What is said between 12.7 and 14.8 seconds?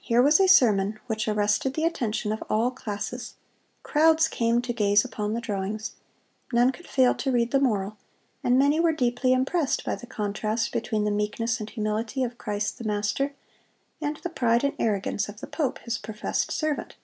the Master, and the pride and